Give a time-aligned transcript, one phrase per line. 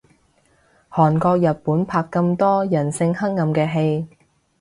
[0.89, 4.07] 韓國日本拍咁多人性黑暗嘅戲